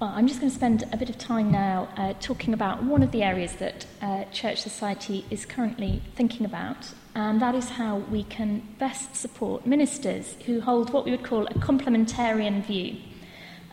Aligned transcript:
Well, 0.00 0.10
I'm 0.12 0.26
just 0.26 0.40
going 0.40 0.50
to 0.50 0.56
spend 0.56 0.82
a 0.92 0.96
bit 0.96 1.08
of 1.08 1.18
time 1.18 1.52
now 1.52 1.88
uh, 1.96 2.14
talking 2.20 2.52
about 2.52 2.82
one 2.82 3.04
of 3.04 3.12
the 3.12 3.22
areas 3.22 3.52
that 3.54 3.86
uh, 4.02 4.24
Church 4.32 4.60
Society 4.60 5.24
is 5.30 5.46
currently 5.46 6.02
thinking 6.16 6.44
about, 6.44 6.92
and 7.14 7.40
that 7.40 7.54
is 7.54 7.68
how 7.68 7.98
we 7.98 8.24
can 8.24 8.66
best 8.80 9.14
support 9.14 9.64
ministers 9.66 10.36
who 10.46 10.60
hold 10.60 10.92
what 10.92 11.04
we 11.04 11.12
would 11.12 11.22
call 11.22 11.46
a 11.46 11.54
complementarian 11.54 12.66
view 12.66 12.96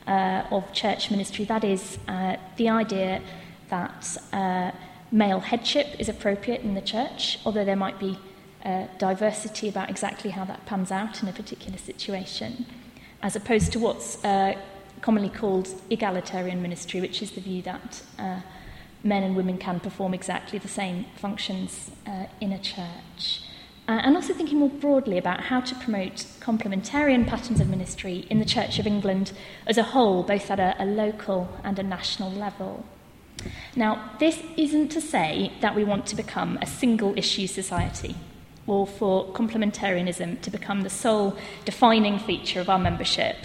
uh, 0.06 0.44
of 0.52 0.72
church 0.74 1.10
ministry. 1.10 1.44
That 1.44 1.64
is 1.64 1.98
uh, 2.08 2.38
the 2.56 2.70
idea 2.70 3.20
that 3.70 4.16
uh, 4.32 4.72
male 5.12 5.40
headship 5.40 5.88
is 5.98 6.08
appropriate 6.08 6.62
in 6.62 6.76
the 6.76 6.82
church, 6.82 7.40
although 7.48 7.66
there 7.66 7.76
might 7.76 8.00
be 8.00 8.16
uh, 8.64 8.86
diversity 9.00 9.70
about 9.70 9.90
exactly 9.90 10.30
how 10.30 10.46
that 10.46 10.68
pans 10.68 10.92
out 10.92 11.24
in 11.24 11.30
a 11.30 11.34
particular 11.34 11.80
situation, 11.80 12.68
as 13.24 13.36
opposed 13.36 13.72
to 13.72 13.80
what's 13.80 14.24
commonly 15.02 15.30
called 15.30 15.70
egalitarian 15.90 16.62
ministry, 16.62 17.02
which 17.02 17.22
is 17.22 17.32
the 17.32 17.42
view 17.42 17.62
that 17.64 18.04
uh, 18.20 18.42
men 19.04 19.24
and 19.24 19.36
women 19.36 19.58
can 19.58 19.80
perform 19.80 20.14
exactly 20.14 20.60
the 20.60 20.68
same 20.68 21.06
functions 21.16 21.92
uh, 22.08 22.26
in 22.40 22.52
a 22.52 22.60
church. 22.60 23.44
Uh, 23.88 24.00
and 24.04 24.16
also 24.16 24.34
thinking 24.34 24.60
more 24.60 24.70
broadly 24.70 25.18
about 25.18 25.42
how 25.42 25.60
to 25.60 25.76
promote 25.76 26.26
complementarian 26.40 27.28
patterns 27.28 27.60
of 27.60 27.68
ministry 27.68 28.28
in 28.30 28.40
the 28.40 28.46
Church 28.46 28.80
of 28.80 28.86
England 28.86 29.32
as 29.66 29.78
a 29.78 29.84
whole, 29.84 30.24
both 30.24 30.52
at 30.52 30.60
a, 30.60 30.76
a 30.82 30.86
local 30.86 31.50
and 31.64 31.80
a 31.80 31.84
national 31.84 32.32
level. 32.32 32.86
Now, 33.76 34.12
this 34.20 34.40
isn't 34.56 34.90
to 34.90 35.02
say 35.02 35.52
that 35.62 35.76
we 35.76 35.84
want 35.84 36.06
to 36.08 36.16
become 36.16 36.58
a 36.62 36.68
single 36.68 37.18
issue 37.18 37.48
society 37.48 38.16
or 38.68 38.86
for 38.86 39.26
complementarianism 39.34 40.42
to 40.42 40.52
become 40.52 40.82
the 40.82 40.90
sole 40.90 41.36
defining 41.66 42.20
feature 42.20 42.62
of 42.62 42.70
our 42.70 42.80
membership. 42.80 43.36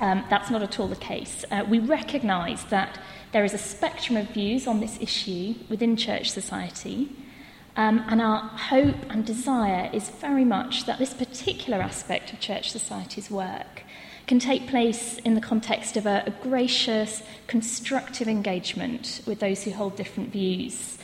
Um, 0.00 0.24
that's 0.28 0.50
not 0.50 0.62
at 0.62 0.78
all 0.80 0.88
the 0.88 0.96
case. 0.96 1.44
Uh, 1.50 1.64
we 1.68 1.78
recognise 1.78 2.64
that 2.64 2.98
there 3.32 3.44
is 3.44 3.54
a 3.54 3.58
spectrum 3.58 4.16
of 4.16 4.28
views 4.30 4.66
on 4.66 4.80
this 4.80 4.98
issue 5.00 5.54
within 5.68 5.96
church 5.96 6.30
society, 6.30 7.10
um, 7.76 8.04
and 8.08 8.20
our 8.20 8.40
hope 8.48 8.96
and 9.10 9.24
desire 9.24 9.90
is 9.92 10.08
very 10.10 10.44
much 10.44 10.86
that 10.86 10.98
this 10.98 11.14
particular 11.14 11.78
aspect 11.78 12.32
of 12.32 12.40
church 12.40 12.70
society's 12.70 13.30
work 13.30 13.82
can 14.26 14.38
take 14.38 14.68
place 14.68 15.18
in 15.18 15.34
the 15.34 15.40
context 15.40 15.96
of 15.96 16.06
a, 16.06 16.22
a 16.26 16.30
gracious, 16.42 17.22
constructive 17.46 18.28
engagement 18.28 19.20
with 19.26 19.40
those 19.40 19.64
who 19.64 19.70
hold 19.72 19.96
different 19.96 20.30
views 20.30 20.98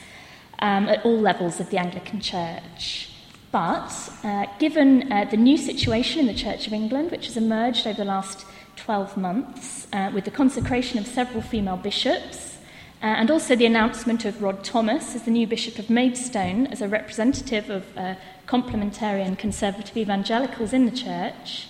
um, 0.61 0.89
at 0.89 1.05
all 1.05 1.19
levels 1.19 1.61
of 1.61 1.71
the 1.71 1.79
Anglican 1.79 2.21
Church. 2.21 3.11
But 3.53 3.93
uh, 4.23 4.47
given 4.59 5.13
uh, 5.13 5.25
the 5.25 5.37
new 5.37 5.57
situation 5.57 6.21
in 6.21 6.27
the 6.27 6.35
Church 6.35 6.67
of 6.67 6.73
England, 6.73 7.11
which 7.11 7.27
has 7.27 7.37
emerged 7.37 7.87
over 7.87 7.97
the 7.97 8.05
last 8.05 8.47
12 8.85 9.17
months, 9.17 9.87
uh, 9.93 10.11
with 10.15 10.25
the 10.25 10.31
consecration 10.31 10.99
of 10.99 11.07
several 11.07 11.43
female 11.43 11.77
bishops, 11.77 12.59
uh, 13.03 13.07
and 13.07 13.31
also 13.31 13.55
the 13.55 13.67
announcement 13.67 14.25
of 14.25 14.43
Rod 14.43 14.65
Thomas 14.65 15.15
as 15.15 15.25
the 15.25 15.31
new 15.31 15.47
Bishop 15.47 15.79
of 15.79 15.91
Maidstone 15.91 16.67
as 16.69 16.81
a 16.81 16.89
representative 16.89 17.69
of 17.69 17.85
uh, 17.97 18.15
complementarian 18.47 19.37
conservative 19.39 19.97
evangelicals 19.97 20.73
in 20.73 20.87
the 20.87 20.91
Church, 20.91 21.69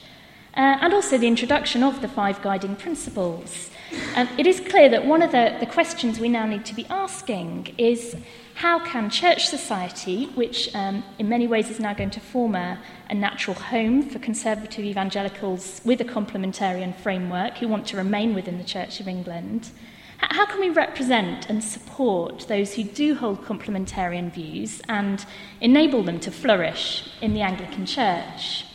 uh, 0.56 0.78
and 0.80 0.94
also 0.94 1.18
the 1.18 1.26
introduction 1.26 1.82
of 1.82 2.00
the 2.00 2.08
five 2.08 2.40
guiding 2.42 2.76
principles. 2.76 3.70
Um, 4.14 4.28
it 4.38 4.46
is 4.46 4.60
clear 4.60 4.88
that 4.88 5.04
one 5.04 5.22
of 5.22 5.32
the, 5.32 5.56
the 5.58 5.66
questions 5.66 6.20
we 6.20 6.28
now 6.28 6.46
need 6.46 6.64
to 6.66 6.74
be 6.74 6.86
asking 6.86 7.74
is 7.76 8.16
how 8.60 8.78
can 8.78 9.08
church 9.08 9.48
society, 9.48 10.26
which 10.34 10.68
um, 10.74 11.02
in 11.18 11.26
many 11.26 11.46
ways 11.46 11.70
is 11.70 11.80
now 11.80 11.94
going 11.94 12.10
to 12.10 12.20
form 12.20 12.54
a, 12.54 12.78
a 13.08 13.14
natural 13.14 13.56
home 13.56 14.02
for 14.02 14.18
conservative 14.18 14.84
evangelicals 14.84 15.80
with 15.82 15.98
a 16.02 16.04
complementarian 16.04 16.94
framework 16.94 17.56
who 17.56 17.66
want 17.66 17.86
to 17.86 17.96
remain 17.96 18.34
within 18.34 18.58
the 18.58 18.64
Church 18.64 19.00
of 19.00 19.08
England, 19.08 19.70
how 20.18 20.44
can 20.44 20.60
we 20.60 20.68
represent 20.68 21.48
and 21.48 21.64
support 21.64 22.46
those 22.48 22.74
who 22.74 22.84
do 22.84 23.14
hold 23.14 23.42
complementarian 23.46 24.30
views 24.30 24.82
and 24.90 25.24
enable 25.62 26.02
them 26.02 26.20
to 26.20 26.30
flourish 26.30 27.08
in 27.22 27.32
the 27.32 27.40
Anglican 27.40 27.86
Church? 27.86 28.66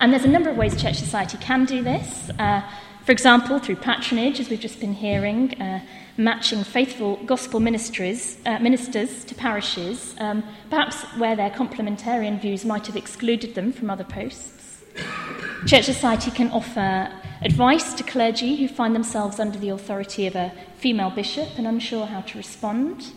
And 0.00 0.12
there's 0.12 0.24
a 0.24 0.28
number 0.28 0.50
of 0.50 0.56
ways 0.56 0.80
church 0.80 0.96
society 0.96 1.38
can 1.38 1.66
do 1.66 1.84
this. 1.84 2.30
Uh, 2.36 2.62
for 3.08 3.12
example, 3.12 3.58
through 3.58 3.76
patronage, 3.76 4.38
as 4.38 4.50
we've 4.50 4.60
just 4.60 4.80
been 4.80 4.92
hearing, 4.92 5.58
uh, 5.62 5.80
matching 6.18 6.62
faithful 6.62 7.16
gospel 7.24 7.58
ministries, 7.58 8.36
uh, 8.44 8.58
ministers 8.58 9.24
to 9.24 9.34
parishes, 9.34 10.14
um, 10.18 10.44
perhaps 10.68 11.04
where 11.16 11.34
their 11.34 11.48
complementarian 11.48 12.38
views 12.38 12.66
might 12.66 12.86
have 12.86 12.96
excluded 12.96 13.54
them 13.54 13.72
from 13.72 13.88
other 13.88 14.04
posts. 14.04 14.84
Church 15.64 15.86
society 15.86 16.30
can 16.30 16.50
offer 16.50 17.10
advice 17.40 17.94
to 17.94 18.02
clergy 18.02 18.56
who 18.56 18.68
find 18.68 18.94
themselves 18.94 19.40
under 19.40 19.58
the 19.58 19.70
authority 19.70 20.26
of 20.26 20.36
a 20.36 20.52
female 20.76 21.08
bishop 21.08 21.48
and 21.56 21.66
unsure 21.66 22.04
how 22.04 22.20
to 22.20 22.36
respond. 22.36 23.10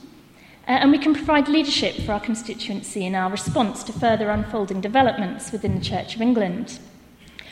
Uh, 0.69 0.79
and 0.79 0.91
we 0.91 0.99
can 0.99 1.13
provide 1.13 1.49
leadership 1.49 1.95
for 2.05 2.13
our 2.13 2.21
constituency 2.21 3.05
in 3.05 3.13
our 3.13 3.29
response 3.29 3.83
to 3.83 3.91
further 3.91 4.29
unfolding 4.29 4.79
developments 4.79 5.51
within 5.51 5.75
the 5.75 5.83
Church 5.83 6.15
of 6.15 6.21
England. 6.21 6.79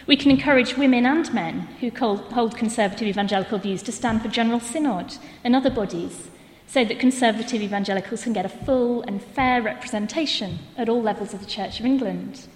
We 0.09 0.18
can 0.18 0.31
encourage 0.31 0.75
women 0.75 1.06
and 1.06 1.31
men 1.36 1.68
who 1.81 1.92
hold 1.92 2.58
conservative 2.58 3.08
evangelical 3.08 3.59
views 3.59 3.84
to 3.84 3.92
stand 3.92 4.24
for 4.24 4.28
General 4.28 4.59
Synod 4.59 5.14
and 5.44 5.56
other 5.56 5.70
bodies 5.70 6.31
so 6.66 6.84
that 6.84 6.97
conservative 6.97 7.62
evangelicals 7.62 8.24
can 8.24 8.34
get 8.34 8.44
a 8.44 8.50
full 8.50 9.03
and 9.03 9.22
fair 9.22 9.62
representation 9.62 10.58
at 10.80 10.90
all 10.90 11.00
levels 11.00 11.36
of 11.36 11.42
the 11.42 11.46
Church 11.46 11.80
of 11.80 11.86
England. 11.86 12.48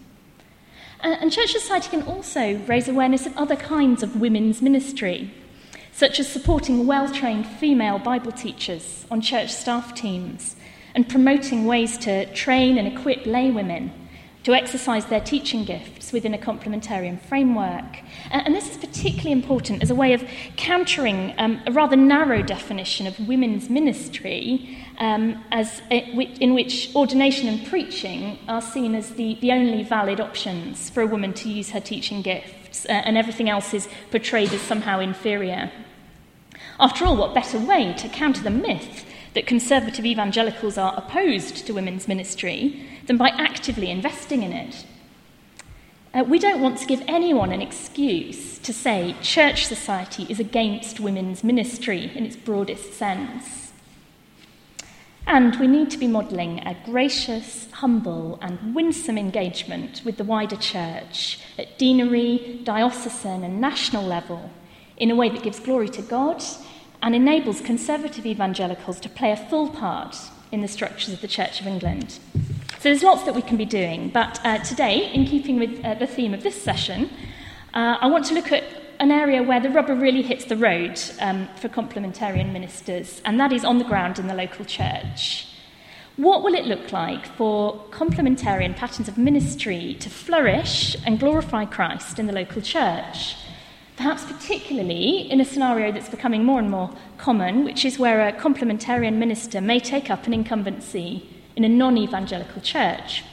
And 1.02 1.32
Church 1.32 1.52
Society 1.52 1.90
can 1.90 2.02
also 2.08 2.58
raise 2.66 2.88
awareness 2.88 3.28
of 3.28 3.38
other 3.38 3.56
kinds 3.56 4.02
of 4.02 4.20
women's 4.20 4.64
ministry 4.64 5.32
such 5.92 6.20
as 6.20 6.28
supporting 6.28 6.88
well 6.88 7.08
trained 7.08 7.46
female 7.46 8.00
Bible 8.00 8.32
teachers 8.32 9.06
on 9.12 9.22
church 9.22 9.54
staff 9.54 9.94
teams 9.94 10.56
and 10.96 11.08
promoting 11.08 11.66
ways 11.66 12.00
to 12.00 12.26
train 12.34 12.80
and 12.80 12.88
equip 12.88 13.26
laywomen 13.26 13.92
to 14.44 14.54
exercise 14.54 15.06
their 15.06 15.22
teaching 15.22 15.64
gifts 15.64 16.12
within 16.12 16.34
a 16.34 16.38
complementarian 16.38 17.20
framework. 17.20 18.00
And 18.30 18.54
this 18.54 18.70
is 18.70 18.78
particularly 18.78 19.32
important 19.32 19.82
as 19.82 19.90
a 19.90 19.96
way 19.96 20.14
of 20.14 20.24
countering 20.58 21.34
um, 21.38 21.62
a 21.66 21.72
rather 21.72 21.96
narrow 21.96 22.42
definition 22.42 23.08
of 23.08 23.18
women's 23.28 23.70
ministry, 23.70 24.78
um, 25.00 25.42
as 25.52 25.82
it, 25.90 26.10
in 26.42 26.54
which 26.54 26.94
ordination 26.94 27.48
and 27.48 27.66
preaching 27.68 28.38
are 28.50 28.62
seen 28.62 28.96
as 28.96 29.12
the, 29.12 29.38
the 29.40 29.52
only 29.52 29.84
valid 29.84 30.20
options 30.20 30.90
for 30.90 31.02
a 31.02 31.08
woman 31.08 31.34
to 31.34 31.50
use 31.50 31.70
her 31.70 31.80
teaching 31.80 32.22
gifts, 32.22 32.86
uh, 32.86 32.92
and 32.92 33.18
everything 33.18 33.50
else 33.50 33.74
is 33.74 33.88
portrayed 34.12 34.52
as 34.52 34.62
somehow 34.62 35.00
inferior. 35.00 35.72
After 36.80 37.06
all, 37.06 37.16
what 37.16 37.34
better 37.34 37.60
way 37.60 37.94
to 37.94 38.10
counter 38.10 38.44
the 38.44 38.50
myth 38.50 39.06
that 39.36 39.48
conservative 39.48 40.06
evangelicals 40.06 40.78
are 40.78 40.94
opposed 40.98 41.66
to 41.66 41.74
women's 41.74 42.08
ministry 42.08 42.88
than 43.08 43.18
by 43.18 43.30
actively 43.30 43.90
investing 43.90 44.44
in 44.44 44.52
it? 44.52 44.86
Uh, 46.14 46.24
we 46.24 46.38
don't 46.38 46.62
want 46.62 46.78
to 46.78 46.86
give 46.86 47.02
anyone 47.08 47.52
an 47.52 47.62
excuse 47.62 48.60
to 48.60 48.72
say 48.72 49.16
church 49.22 49.66
society 49.66 50.28
is 50.30 50.40
against 50.40 51.00
women's 51.00 51.44
ministry 51.44 52.12
in 52.16 52.24
its 52.24 52.36
broadest 52.36 52.94
sense. 52.94 53.72
And 55.26 55.56
we 55.60 55.68
need 55.68 55.90
to 55.92 55.98
be 55.98 56.08
modelling 56.08 56.60
a 56.60 56.78
gracious, 56.86 57.68
humble, 57.72 58.38
and 58.42 58.76
winsome 58.76 59.18
engagement 59.18 60.02
with 60.04 60.18
the 60.18 60.24
wider 60.24 60.58
church 60.58 61.40
at 61.58 61.80
deanery, 61.80 62.62
diocesan, 62.64 63.44
and 63.44 63.60
national 63.60 64.04
level 64.04 64.52
in 64.98 65.10
a 65.10 65.16
way 65.16 65.30
that 65.30 65.44
gives 65.44 65.60
glory 65.60 65.90
to 65.90 66.02
God 66.02 66.44
and 67.02 67.16
enables 67.16 67.62
conservative 67.62 68.26
evangelicals 68.26 69.00
to 69.00 69.10
play 69.10 69.32
a 69.32 69.38
full 69.50 69.70
part 69.70 70.16
in 70.52 70.62
the 70.62 70.68
structures 70.68 71.14
of 71.14 71.22
the 71.22 71.28
Church 71.28 71.60
of 71.60 71.68
England. 71.68 72.20
So 72.84 72.90
there's 72.90 73.02
lots 73.02 73.24
that 73.24 73.34
we 73.34 73.42
can 73.42 73.56
be 73.56 73.64
doing, 73.64 74.10
but 74.10 74.42
uh, 74.44 74.58
today, 74.58 75.10
in 75.14 75.24
keeping 75.26 75.58
with 75.58 75.80
uh, 75.86 75.94
the 75.94 76.06
theme 76.06 76.34
of 76.34 76.44
this 76.44 76.62
session, 76.62 77.10
uh, 77.74 77.96
I 78.02 78.08
want 78.08 78.26
to 78.26 78.34
look 78.34 78.52
at 78.52 78.66
an 79.00 79.10
area 79.10 79.42
where 79.42 79.62
the 79.62 79.70
rubber 79.70 79.96
really 79.96 80.22
hits 80.22 80.44
the 80.44 80.58
road 80.58 81.00
um, 81.22 81.48
for 81.56 81.70
complementarian 81.70 82.52
ministers, 82.52 83.22
and 83.24 83.40
that 83.40 83.54
is 83.54 83.64
on 83.64 83.78
the 83.78 83.86
ground 83.86 84.20
in 84.20 84.28
the 84.28 84.34
local 84.34 84.66
church. 84.66 85.48
What 86.18 86.44
will 86.44 86.56
it 86.56 86.66
look 86.66 86.92
like 86.92 87.26
for 87.26 87.86
complementarian 87.92 88.76
patterns 88.76 89.08
of 89.08 89.18
ministry 89.18 89.96
to 90.02 90.10
flourish 90.10 90.98
and 91.06 91.22
glorify 91.22 91.64
Christ 91.64 92.20
in 92.20 92.28
the 92.28 92.34
local 92.34 92.62
church? 92.62 93.38
perhaps 93.96 94.26
particularly 94.26 95.32
in 95.32 95.40
a 95.40 95.46
scenario 95.46 95.92
that's 95.92 96.10
becoming 96.10 96.44
more 96.44 96.58
and 96.58 96.72
more 96.72 96.90
common, 97.20 97.64
which 97.64 97.86
is 97.86 98.00
where 98.00 98.28
a 98.28 98.34
complementarian 98.34 99.18
minister 99.18 99.62
may 99.62 99.80
take 99.80 100.10
up 100.10 100.26
an 100.26 100.34
incumbency 100.34 101.30
in 101.56 101.64
a 101.64 101.70
non 101.70 101.98
evangelical 101.98 102.62
church. 102.62 103.24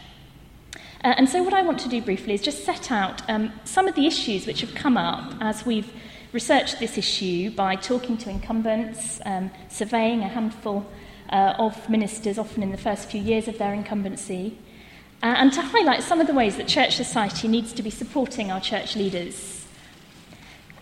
Uh, 1.03 1.15
and 1.17 1.29
so, 1.29 1.43
what 1.43 1.55
I 1.55 1.63
want 1.63 1.79
to 1.81 1.89
do 1.89 2.03
briefly 2.03 2.35
is 2.35 2.43
just 2.43 2.65
set 2.65 2.91
out 2.91 3.29
um, 3.29 3.53
some 3.65 3.89
of 3.89 3.95
the 3.95 4.07
issues 4.07 4.47
which 4.47 4.61
have 4.61 4.75
come 4.75 4.97
up 4.97 5.35
as 5.41 5.65
we've 5.65 5.93
researched 6.33 6.79
this 6.79 6.99
issue 6.99 7.51
by 7.51 7.75
talking 7.77 8.17
to 8.19 8.31
incumbents, 8.31 9.21
um, 9.25 9.51
surveying 9.69 10.23
a 10.23 10.29
handful 10.29 10.87
uh, 11.31 11.55
of 11.59 11.89
ministers, 11.89 12.39
often 12.39 12.63
in 12.63 12.71
the 12.71 12.79
first 12.79 13.11
few 13.11 13.21
years 13.21 13.49
of 13.49 13.59
their 13.59 13.73
incumbency, 13.73 14.59
uh, 15.23 15.27
and 15.39 15.53
to 15.53 15.63
highlight 15.63 16.03
some 16.03 16.21
of 16.21 16.27
the 16.27 16.35
ways 16.35 16.57
that 16.57 16.69
church 16.69 16.97
society 16.97 17.49
needs 17.49 17.73
to 17.73 17.83
be 17.83 17.91
supporting 17.91 18.51
our 18.51 18.61
church 18.61 18.95
leaders 18.95 19.61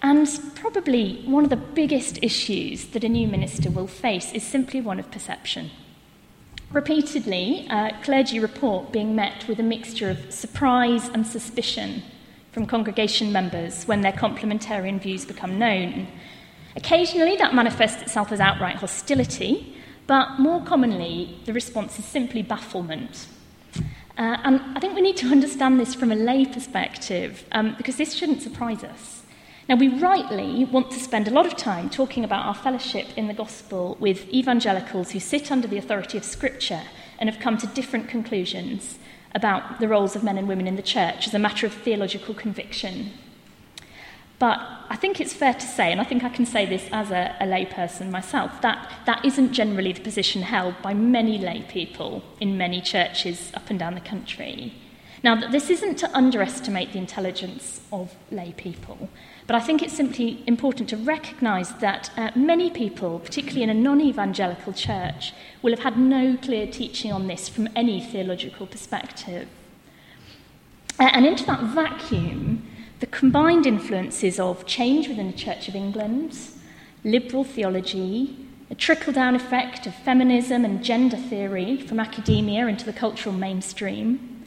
And 0.02 0.29
probably 0.55 1.23
one 1.26 1.44
of 1.44 1.50
the 1.50 1.56
biggest 1.56 2.20
issues 2.23 2.87
that 2.88 3.02
a 3.02 3.08
new 3.08 3.26
minister 3.26 3.70
will 3.70 3.88
face 3.88 4.32
is 4.32 4.44
simply 4.44 4.81
one 4.81 5.00
of 5.00 5.11
perception. 5.11 5.70
Repeatedly, 6.72 7.66
uh, 7.70 7.92
clergy 8.02 8.38
report 8.38 8.92
being 8.92 9.16
met 9.16 9.48
with 9.48 9.58
a 9.58 9.62
mixture 9.62 10.10
of 10.10 10.30
surprise 10.30 11.08
and 11.08 11.26
suspicion 11.26 12.02
from 12.52 12.66
congregation 12.66 13.32
members 13.32 13.84
when 13.84 14.02
their 14.02 14.12
complementarian 14.12 15.00
views 15.00 15.24
become 15.24 15.58
known. 15.58 16.06
Occasionally, 16.76 17.36
that 17.36 17.54
manifests 17.54 18.02
itself 18.02 18.32
as 18.32 18.40
outright 18.40 18.76
hostility, 18.76 19.76
but 20.06 20.38
more 20.38 20.62
commonly, 20.62 21.40
the 21.46 21.54
response 21.54 21.98
is 21.98 22.04
simply 22.04 22.42
bafflement. 22.42 23.28
Uh, 24.18 24.36
and 24.44 24.60
I 24.76 24.80
think 24.80 24.94
we 24.94 25.00
need 25.00 25.16
to 25.18 25.28
understand 25.28 25.80
this 25.80 25.94
from 25.94 26.12
a 26.12 26.16
lay 26.16 26.44
perspective, 26.44 27.44
um, 27.52 27.76
because 27.78 27.96
this 27.96 28.12
shouldn't 28.12 28.42
surprise 28.42 28.84
us. 28.84 29.22
Now, 29.68 29.76
we 29.76 29.88
rightly 29.88 30.64
want 30.64 30.90
to 30.92 30.98
spend 30.98 31.28
a 31.28 31.30
lot 31.30 31.44
of 31.44 31.54
time 31.54 31.90
talking 31.90 32.24
about 32.24 32.46
our 32.46 32.54
fellowship 32.54 33.06
in 33.18 33.28
the 33.28 33.34
gospel 33.34 33.98
with 34.00 34.26
evangelicals 34.30 35.10
who 35.10 35.20
sit 35.20 35.52
under 35.52 35.68
the 35.68 35.76
authority 35.76 36.16
of 36.16 36.24
Scripture 36.24 36.84
and 37.18 37.28
have 37.28 37.38
come 37.38 37.58
to 37.58 37.66
different 37.66 38.08
conclusions 38.08 38.98
about 39.34 39.78
the 39.78 39.86
roles 39.86 40.16
of 40.16 40.24
men 40.24 40.38
and 40.38 40.48
women 40.48 40.66
in 40.66 40.76
the 40.76 40.82
church 40.82 41.26
as 41.26 41.34
a 41.34 41.38
matter 41.38 41.66
of 41.66 41.74
theological 41.74 42.32
conviction. 42.32 43.12
But 44.38 44.58
I 44.88 44.96
think 44.96 45.20
it's 45.20 45.34
fair 45.34 45.52
to 45.52 45.66
say, 45.66 45.92
and 45.92 46.00
I 46.00 46.04
think 46.04 46.24
I 46.24 46.30
can 46.30 46.46
say 46.46 46.64
this 46.64 46.88
as 46.90 47.10
a, 47.10 47.36
a 47.38 47.44
layperson 47.44 48.10
myself, 48.10 48.62
that 48.62 48.90
that 49.04 49.22
isn't 49.22 49.52
generally 49.52 49.92
the 49.92 50.00
position 50.00 50.40
held 50.40 50.80
by 50.80 50.94
many 50.94 51.36
lay 51.36 51.60
people 51.68 52.22
in 52.40 52.56
many 52.56 52.80
churches 52.80 53.50
up 53.52 53.68
and 53.68 53.78
down 53.78 53.94
the 53.94 54.00
country. 54.00 54.72
Now, 55.22 55.34
this 55.50 55.68
isn't 55.68 55.96
to 55.98 56.16
underestimate 56.16 56.92
the 56.92 56.98
intelligence 56.98 57.80
of 57.92 58.14
lay 58.30 58.52
people, 58.56 59.08
but 59.46 59.56
I 59.56 59.60
think 59.60 59.82
it's 59.82 59.96
simply 59.96 60.44
important 60.46 60.88
to 60.90 60.96
recognise 60.96 61.72
that 61.74 62.10
uh, 62.16 62.30
many 62.36 62.70
people, 62.70 63.18
particularly 63.18 63.62
in 63.62 63.70
a 63.70 63.74
non 63.74 64.00
evangelical 64.00 64.72
church, 64.72 65.32
will 65.60 65.72
have 65.72 65.82
had 65.82 65.98
no 65.98 66.36
clear 66.36 66.66
teaching 66.66 67.12
on 67.12 67.26
this 67.26 67.48
from 67.48 67.68
any 67.74 68.00
theological 68.00 68.66
perspective. 68.66 69.48
Uh, 71.00 71.10
and 71.12 71.26
into 71.26 71.44
that 71.46 71.62
vacuum, 71.62 72.66
the 73.00 73.06
combined 73.06 73.66
influences 73.66 74.38
of 74.38 74.66
change 74.66 75.08
within 75.08 75.30
the 75.30 75.36
Church 75.36 75.68
of 75.68 75.74
England, 75.74 76.38
liberal 77.04 77.44
theology, 77.44 78.36
a 78.70 78.74
trickle 78.74 79.12
down 79.12 79.34
effect 79.34 79.86
of 79.86 79.94
feminism 79.94 80.64
and 80.64 80.84
gender 80.84 81.16
theory 81.16 81.80
from 81.80 81.98
academia 81.98 82.66
into 82.66 82.84
the 82.84 82.92
cultural 82.92 83.34
mainstream, 83.34 84.38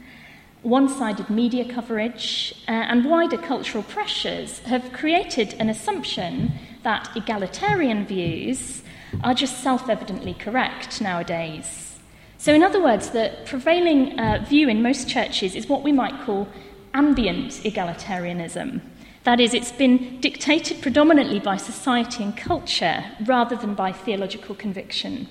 one 0.62 0.88
sided 0.88 1.28
media 1.28 1.64
coverage, 1.64 2.54
uh, 2.68 2.70
and 2.70 3.04
wider 3.04 3.36
cultural 3.36 3.82
pressures 3.82 4.60
have 4.60 4.92
created 4.92 5.54
an 5.58 5.68
assumption 5.68 6.52
that 6.82 7.10
egalitarian 7.16 8.06
views 8.06 8.82
are 9.22 9.34
just 9.34 9.62
self 9.62 9.88
evidently 9.88 10.34
correct 10.34 11.00
nowadays. 11.00 11.98
So, 12.38 12.52
in 12.54 12.62
other 12.62 12.82
words, 12.82 13.10
the 13.10 13.32
prevailing 13.44 14.18
uh, 14.18 14.44
view 14.48 14.68
in 14.68 14.82
most 14.82 15.08
churches 15.08 15.54
is 15.54 15.68
what 15.68 15.82
we 15.82 15.92
might 15.92 16.24
call 16.24 16.48
ambient 16.94 17.52
egalitarianism. 17.64 18.80
That 19.24 19.38
is, 19.38 19.54
it's 19.54 19.70
been 19.70 20.20
dictated 20.20 20.82
predominantly 20.82 21.38
by 21.38 21.56
society 21.56 22.24
and 22.24 22.36
culture 22.36 23.04
rather 23.24 23.54
than 23.54 23.74
by 23.74 23.92
theological 23.92 24.56
conviction. 24.56 25.28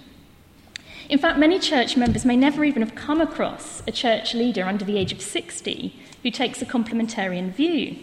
In 1.11 1.19
fact, 1.19 1.37
many 1.37 1.59
church 1.59 1.97
members 1.97 2.23
may 2.23 2.37
never 2.37 2.63
even 2.63 2.81
have 2.81 2.95
come 2.95 3.19
across 3.19 3.83
a 3.85 3.91
church 3.91 4.33
leader 4.33 4.63
under 4.63 4.85
the 4.85 4.97
age 4.97 5.11
of 5.11 5.21
60 5.21 5.93
who 6.23 6.31
takes 6.31 6.61
a 6.61 6.65
complementarian 6.65 7.53
view. 7.53 7.97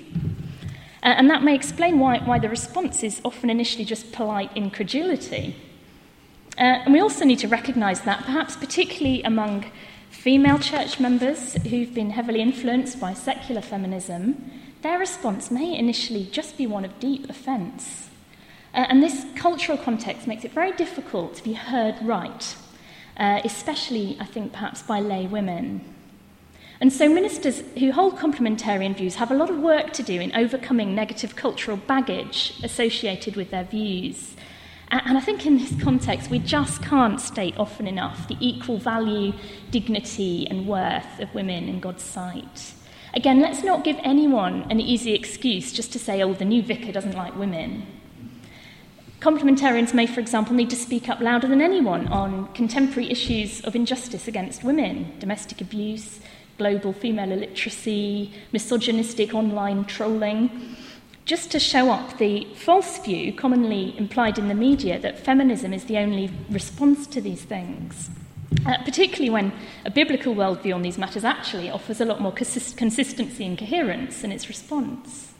Uh, 1.03 1.15
and 1.17 1.31
that 1.31 1.43
may 1.43 1.55
explain 1.55 2.01
why, 2.01 2.19
why 2.19 2.39
the 2.39 2.51
response 2.51 3.03
is 3.03 3.23
often 3.25 3.49
initially 3.49 3.87
just 3.87 4.13
polite 4.13 4.55
incredulity. 4.55 5.57
Uh, 6.59 6.85
and 6.85 6.93
we 6.93 7.01
also 7.01 7.25
need 7.25 7.39
to 7.39 7.49
recognise 7.49 8.03
that, 8.03 8.25
perhaps 8.25 8.57
particularly 8.57 9.23
among 9.23 9.65
female 10.11 10.59
church 10.59 11.01
members 11.01 11.55
who've 11.63 11.95
been 11.95 12.11
heavily 12.11 12.43
influenced 12.43 13.01
by 13.01 13.15
secular 13.15 13.63
feminism, 13.63 14.51
their 14.83 14.99
response 14.99 15.51
may 15.51 15.75
initially 15.75 16.29
just 16.31 16.59
be 16.59 16.67
one 16.67 16.85
of 16.85 17.01
deep 17.01 17.31
offence. 17.31 18.11
Uh, 18.75 18.85
and 18.91 19.03
this 19.03 19.25
cultural 19.35 19.79
context 19.79 20.27
makes 20.27 20.45
it 20.45 20.53
very 20.53 20.73
difficult 20.73 21.35
to 21.35 21.43
be 21.43 21.55
heard 21.55 21.97
right 22.03 22.55
uh, 23.19 23.41
especially, 23.44 24.17
I 24.20 24.25
think, 24.25 24.53
perhaps 24.53 24.82
by 24.82 25.00
lay 25.00 25.26
women. 25.26 25.94
And 26.81 26.93
so 26.93 27.09
ministers 27.09 27.62
who 27.79 27.91
hold 27.91 28.17
complementarian 28.17 28.97
views 28.97 29.17
have 29.17 29.32
a 29.32 29.35
lot 29.35 29.50
of 29.50 29.59
work 29.59 29.93
to 29.94 30.03
do 30.03 30.20
in 30.20 30.35
overcoming 30.35 30.94
negative 30.94 31.35
cultural 31.35 31.76
baggage 31.76 32.55
associated 32.62 33.35
with 33.35 33.50
their 33.50 33.65
views. 33.65 34.37
And 34.91 35.19
I 35.19 35.20
think 35.20 35.44
in 35.44 35.59
this 35.59 35.75
context, 35.82 36.31
we 36.31 36.38
just 36.38 36.81
can't 36.82 37.20
state 37.20 37.55
often 37.59 37.87
enough 37.87 38.29
the 38.29 38.38
equal 38.41 38.79
value, 38.79 39.32
dignity, 39.71 40.47
and 40.49 40.67
worth 40.67 41.19
of 41.19 41.35
women 41.35 41.69
in 41.69 41.81
God's 41.81 42.05
sight. 42.05 42.75
Again, 43.12 43.41
let's 43.41 43.64
not 43.64 43.85
give 43.85 43.99
anyone 44.03 44.67
an 44.71 44.81
easy 44.81 45.14
excuse 45.14 45.73
just 45.73 45.93
to 45.93 45.99
say, 45.99 46.23
oh, 46.23 46.32
the 46.32 46.44
new 46.44 46.62
vicar 46.62 46.93
doesn't 46.93 47.17
like 47.17 47.37
women. 47.37 47.87
Complementarians 49.20 49.94
may, 49.94 50.06
for 50.06 50.20
example, 50.20 50.55
need 50.55 50.70
to 50.70 50.76
speak 50.76 51.09
up 51.09 51.20
louder 51.20 51.49
than 51.49 51.61
anyone 51.61 52.06
on 52.06 52.47
contemporary 52.55 53.11
issues 53.11 53.61
of 53.62 53.75
injustice 53.75 54.29
against 54.29 54.62
women, 54.62 55.12
domestic 55.19 55.61
abuse, 55.61 56.20
global 56.56 56.93
female 56.93 57.32
illiteracy, 57.32 58.32
misogynistic 58.53 59.35
online 59.35 59.85
trolling, 59.87 60.76
just 61.25 61.50
to 61.50 61.59
show 61.59 61.91
up 61.91 62.19
the 62.19 62.47
false 62.55 62.99
view 63.00 63.32
commonly 63.32 63.93
implied 63.99 64.38
in 64.38 64.47
the 64.47 64.55
media 64.55 65.00
that 65.00 65.19
feminism 65.19 65.75
is 65.75 65.85
the 65.85 65.99
only 65.99 66.31
response 66.49 67.05
to 67.09 67.21
these 67.21 67.43
things. 67.43 68.11
Uh, 68.64 68.79
particularly 68.85 69.31
when 69.31 69.53
a 69.85 69.91
biblical 69.91 70.35
worldview 70.35 70.75
on 70.75 70.82
these 70.82 70.97
matters 70.97 71.25
actually 71.25 71.69
offers 71.69 72.00
a 72.00 72.05
lot 72.05 72.21
more 72.21 72.32
consist- 72.32 72.76
consistency 72.76 73.44
and 73.44 73.59
coherence 73.59 74.23
in 74.23 74.31
its 74.31 74.49
response. 74.49 75.32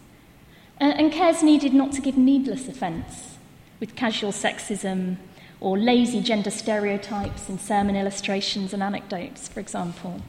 Uh, 0.81 0.85
and 0.85 1.13
cares 1.13 1.45
needed 1.45 1.73
not 1.73 1.93
to 1.93 2.01
give 2.01 2.19
needless 2.19 2.69
offence 2.69 3.38
with 3.81 3.95
casual 3.95 4.33
sexism 4.33 5.17
or 5.61 5.79
lazy 5.79 6.21
gender 6.21 6.51
stereotypes 6.51 7.49
in 7.49 7.59
sermon 7.59 7.97
illustrations 7.97 8.73
and 8.73 8.83
anecdotes, 8.83 9.49
for 9.49 9.61
example. 9.61 10.21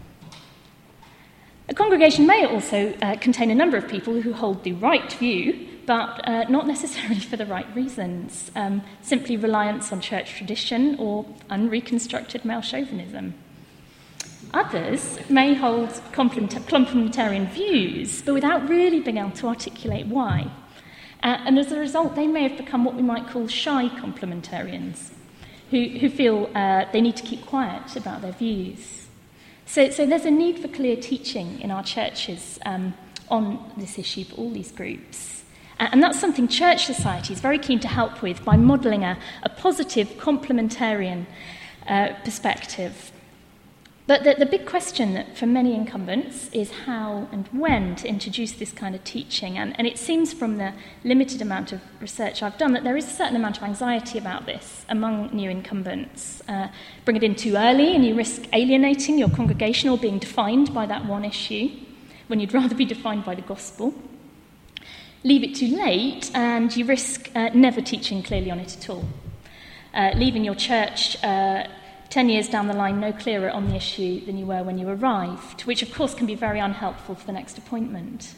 A 1.68 1.74
congregation 1.74 2.26
may 2.26 2.46
also 2.46 2.96
uh, 3.02 3.16
contain 3.18 3.52
a 3.52 3.56
number 3.56 3.78
of 3.78 3.88
people 3.88 4.22
who 4.22 4.34
hold 4.34 4.64
the 4.64 4.74
right 4.74 5.14
view, 5.14 5.68
but 5.86 6.28
uh, 6.28 6.46
not 6.50 6.66
necessarily 6.66 7.20
for 7.20 7.38
the 7.38 7.46
right 7.46 7.68
reasons, 7.76 8.50
um, 8.56 8.82
simply 9.04 9.38
reliance 9.38 9.92
on 9.92 10.02
church 10.02 10.34
tradition 10.34 10.96
or 10.98 11.26
unreconstructed 11.50 12.44
male 12.44 12.62
chauvinism. 12.62 13.36
Others 14.52 15.20
may 15.30 15.54
hold 15.54 15.90
complementarian 16.12 17.52
views, 17.52 18.24
but 18.24 18.34
without 18.34 18.68
really 18.68 19.00
being 19.00 19.18
able 19.18 19.30
to 19.32 19.48
articulate 19.48 20.08
why. 20.08 20.50
Uh, 21.22 21.38
and 21.46 21.60
as 21.60 21.72
a 21.72 21.80
result, 21.80 22.16
they 22.16 22.28
may 22.28 22.44
have 22.48 22.58
become 22.58 22.86
what 22.86 22.96
we 22.96 23.02
might 23.02 23.28
call 23.28 23.48
shy 23.48 23.90
complementarians, 23.90 25.12
who, 25.72 25.86
who 26.00 26.10
feel 26.10 26.50
uh, 26.56 26.86
they 26.92 27.02
need 27.02 27.16
to 27.16 27.24
keep 27.24 27.46
quiet 27.46 27.96
about 27.96 28.22
their 28.22 28.32
views. 28.32 29.08
So, 29.66 29.90
so 29.90 30.06
there's 30.06 30.26
a 30.26 30.32
need 30.32 30.60
for 30.60 30.68
clear 30.68 30.96
teaching 30.96 31.60
in 31.62 31.72
our 31.72 31.84
churches 31.84 32.58
um, 32.66 32.94
on 33.30 33.72
this 33.78 34.00
issue 34.00 34.24
for 34.24 34.36
all 34.36 34.52
these 34.52 34.72
groups. 34.72 35.44
And 35.80 36.04
that's 36.04 36.20
something 36.20 36.48
Church 36.48 36.86
Society 36.86 37.34
is 37.34 37.40
very 37.40 37.58
keen 37.58 37.80
to 37.80 37.88
help 37.88 38.22
with 38.22 38.44
by 38.44 38.58
modelling 38.58 39.06
a, 39.06 39.18
a 39.44 39.50
positive 39.50 40.10
complementarian 40.18 41.26
uh, 41.88 42.14
perspective 42.26 43.12
but 44.10 44.24
the, 44.24 44.34
the 44.34 44.48
big 44.48 44.66
question 44.66 45.24
for 45.36 45.46
many 45.46 45.76
incumbents 45.76 46.50
is 46.52 46.72
how 46.72 47.28
and 47.32 47.48
when 47.50 47.96
to 47.98 48.08
introduce 48.08 48.54
this 48.54 48.72
kind 48.72 48.96
of 48.96 49.04
teaching. 49.04 49.56
And, 49.56 49.78
and 49.78 49.86
it 49.86 50.00
seems 50.00 50.34
from 50.34 50.58
the 50.58 50.74
limited 51.04 51.44
amount 51.44 51.74
of 51.74 51.82
research 52.02 52.42
I've 52.42 52.58
done 52.58 52.74
that 52.74 52.84
there 52.84 52.98
is 52.98 53.06
a 53.06 53.12
certain 53.12 53.36
amount 53.36 53.58
of 53.58 53.64
anxiety 53.64 54.18
about 54.18 54.48
this 54.48 54.84
among 54.90 55.30
new 55.32 55.52
incumbents. 55.52 56.42
Uh, 56.50 56.70
bring 57.06 57.18
it 57.18 57.24
in 57.24 57.36
too 57.36 57.54
early 57.56 57.94
and 57.94 58.04
you 58.04 58.16
risk 58.16 58.48
alienating 58.52 59.20
your 59.20 59.30
congregation 59.30 59.92
or 59.92 59.98
being 60.00 60.18
defined 60.18 60.74
by 60.74 60.88
that 60.88 61.06
one 61.06 61.24
issue 61.24 61.70
when 62.26 62.40
you'd 62.40 62.54
rather 62.62 62.74
be 62.74 62.86
defined 62.86 63.24
by 63.24 63.36
the 63.36 63.44
gospel. 63.44 63.94
Leave 65.24 65.44
it 65.44 65.54
too 65.54 65.78
late 65.78 66.32
and 66.34 66.76
you 66.76 66.84
risk 66.84 67.30
uh, 67.36 67.50
never 67.54 67.80
teaching 67.80 68.24
clearly 68.24 68.50
on 68.50 68.60
it 68.60 68.76
at 68.76 68.90
all. 68.90 69.06
Uh, 69.94 70.14
leaving 70.16 70.44
your 70.44 70.56
church 70.56 71.16
uh, 71.24 71.68
10 72.10 72.30
years 72.30 72.50
down 72.50 72.68
the 72.68 72.74
line 72.74 73.00
no 73.00 73.14
clearer 73.14 73.50
on 73.52 73.68
the 73.68 73.76
issue 73.76 74.26
than 74.26 74.38
you 74.38 74.46
were 74.46 74.64
when 74.64 74.78
you 74.78 74.90
arrived, 74.90 75.62
which 75.62 75.84
of 75.84 75.94
course 75.94 76.16
can 76.16 76.26
be 76.26 76.36
very 76.36 76.60
unhelpful 76.60 77.16
for 77.16 77.26
the 77.26 77.32
next 77.32 77.58
appointment. 77.58 78.34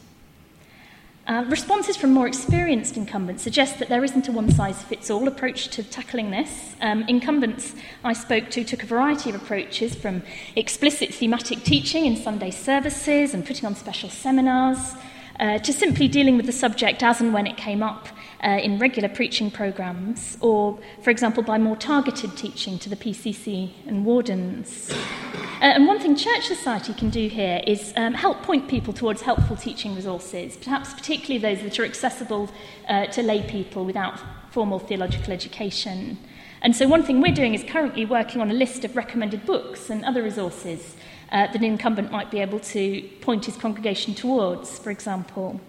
Uh, 1.27 1.45
responses 1.47 1.95
from 1.95 2.11
more 2.11 2.27
experienced 2.27 2.97
incumbents 2.97 3.43
suggest 3.43 3.79
that 3.79 3.87
there 3.87 4.03
isn't 4.03 4.27
a 4.27 4.31
one 4.31 4.51
size 4.51 4.81
fits 4.83 5.09
all 5.09 5.27
approach 5.27 5.67
to 5.69 5.83
tackling 5.83 6.31
this. 6.31 6.75
Um, 6.81 7.03
incumbents 7.03 7.75
I 8.03 8.13
spoke 8.13 8.49
to 8.49 8.63
took 8.63 8.83
a 8.83 8.87
variety 8.87 9.29
of 9.29 9.35
approaches 9.35 9.95
from 9.95 10.23
explicit 10.55 11.13
thematic 11.13 11.63
teaching 11.63 12.05
in 12.05 12.17
Sunday 12.17 12.51
services 12.51 13.33
and 13.33 13.45
putting 13.45 13.65
on 13.65 13.75
special 13.75 14.09
seminars 14.09 14.95
uh, 15.39 15.59
to 15.59 15.71
simply 15.71 16.07
dealing 16.07 16.37
with 16.37 16.47
the 16.47 16.51
subject 16.51 17.03
as 17.03 17.21
and 17.21 17.33
when 17.33 17.47
it 17.47 17.55
came 17.55 17.83
up 17.83 18.07
uh, 18.43 18.60
in 18.62 18.79
regular 18.79 19.10
preaching 19.10 19.51
programmes, 19.51 20.38
or, 20.41 20.79
for 21.01 21.10
example, 21.10 21.43
by 21.43 21.57
more 21.57 21.75
targeted 21.75 22.36
teaching 22.36 22.79
to 22.79 22.89
the 22.89 22.95
PCC 22.95 23.71
and 23.88 24.05
wardens. 24.05 24.91
Uh, 25.33 25.65
and 25.65 25.86
one 25.86 26.00
thing 26.00 26.15
Church 26.15 26.48
Society 26.48 26.93
can 26.93 27.10
do 27.10 27.27
here 27.27 27.62
is 27.67 27.93
um, 27.95 28.13
help 28.13 28.41
point 28.41 28.67
people 28.67 28.93
towards 28.93 29.21
helpful 29.21 29.55
teaching 29.55 29.95
resources, 29.95 30.57
perhaps 30.57 30.93
particularly 30.93 31.38
those 31.38 31.63
that 31.63 31.79
are 31.79 31.86
accessible 31.86 32.50
uh, 32.89 33.05
to 33.07 33.21
lay 33.21 33.43
people 33.43 33.86
without 33.86 34.19
formal 34.51 34.79
theological 34.79 35.31
education. 35.31 36.17
And 36.63 36.75
so, 36.75 36.88
one 36.88 37.03
thing 37.03 37.21
we're 37.21 37.33
doing 37.33 37.53
is 37.53 37.63
currently 37.63 38.05
working 38.05 38.41
on 38.41 38.50
a 38.51 38.53
list 38.53 38.83
of 38.86 38.95
recommended 38.95 39.45
books 39.45 39.89
and 39.89 40.03
other 40.03 40.21
resources 40.21 40.95
uh, 41.31 41.48
that 41.48 41.55
an 41.55 41.63
incumbent 41.63 42.12
might 42.12 42.29
be 42.29 42.39
able 42.39 42.60
to 42.60 43.01
point 43.21 43.45
his 43.45 43.55
congregation 43.55 44.13
towards, 44.13 44.77
for 44.77 44.91
example. 44.91 45.62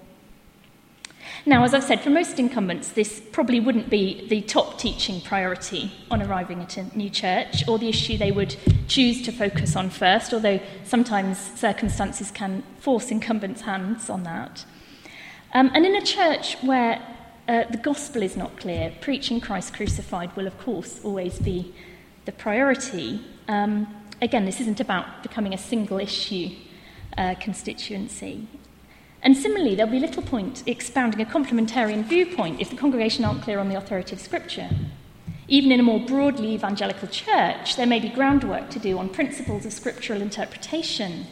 Now, 1.45 1.65
as 1.65 1.75
I've 1.75 1.85
said, 1.85 2.01
for 2.01 2.11
most 2.11 2.39
incumbents, 2.39 2.93
this 2.93 3.21
probably 3.33 3.61
wouldn't 3.61 3.91
be 3.91 4.27
the 4.29 4.43
top 4.43 4.79
teaching 4.79 5.21
priority 5.21 5.93
on 6.11 6.23
arriving 6.23 6.61
at 6.61 6.77
a 6.77 6.85
new 6.97 7.11
church 7.11 7.67
or 7.67 7.79
the 7.79 7.89
issue 7.89 8.17
they 8.17 8.31
would 8.31 8.57
choose 8.89 9.23
to 9.23 9.33
focus 9.33 9.75
on 9.75 9.91
first, 9.91 10.33
although 10.33 10.61
sometimes 10.85 11.39
circumstances 11.59 12.31
can 12.31 12.63
force 12.79 13.11
incumbents' 13.11 13.63
hands 13.63 14.09
on 14.09 14.23
that. 14.25 14.65
Um, 15.55 15.71
and 15.75 15.85
in 15.85 15.97
a 15.97 16.03
church 16.03 16.57
where 16.63 17.03
uh, 17.49 17.65
the 17.71 17.77
gospel 17.77 18.23
is 18.23 18.37
not 18.37 18.57
clear, 18.57 18.93
preaching 19.01 19.41
Christ 19.41 19.75
crucified 19.75 20.35
will, 20.37 20.47
of 20.47 20.59
course, 20.59 21.01
always 21.05 21.39
be 21.39 21.75
the 22.25 22.33
priority. 22.33 23.21
Um, 23.49 23.93
again, 24.21 24.45
this 24.45 24.61
isn't 24.61 24.81
about 24.81 25.23
becoming 25.23 25.53
a 25.53 25.59
single 25.59 25.99
issue 25.99 26.51
uh, 27.19 27.35
constituency. 27.41 28.47
And 29.23 29.37
similarly, 29.37 29.75
there'll 29.75 29.93
be 29.93 30.01
little 30.01 30.23
point 30.23 30.65
expounding 30.67 31.21
a 31.21 31.25
complementarian 31.25 32.05
viewpoint 32.05 32.61
if 32.61 32.71
the 32.71 32.77
congregation 32.77 33.25
aren't 33.25 33.43
clear 33.43 33.59
on 33.59 33.69
the 33.69 33.77
authority 33.77 34.15
of 34.15 34.21
Scripture. 34.21 34.69
Even 35.49 35.71
in 35.71 35.81
a 35.81 35.83
more 35.83 36.01
broadly 36.01 36.55
evangelical 36.55 37.09
church, 37.09 37.77
there 37.77 37.87
may 37.87 38.01
be 38.01 38.09
groundwork 38.09 38.71
to 38.71 38.79
do 38.79 38.99
on 38.99 39.09
principles 39.09 39.67
of 39.67 39.73
scriptural 39.73 40.23
interpretation 40.23 41.27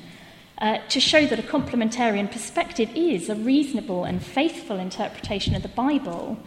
uh, 0.59 0.78
to 0.88 1.00
show 1.00 1.26
that 1.26 1.38
a 1.38 1.42
complementarian 1.42 2.30
perspective 2.30 2.90
is 2.94 3.28
a 3.28 3.35
reasonable 3.35 4.04
and 4.04 4.23
faithful 4.23 4.78
interpretation 4.78 5.54
of 5.54 5.62
the 5.62 5.68
Bible 5.68 6.38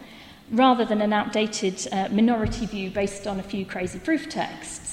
rather 0.50 0.84
than 0.84 1.00
an 1.00 1.12
outdated 1.12 1.86
uh, 1.90 2.08
minority 2.10 2.66
view 2.66 2.90
based 2.90 3.26
on 3.26 3.40
a 3.40 3.42
few 3.42 3.66
crazy 3.66 3.98
proof 3.98 4.28
texts. 4.28 4.83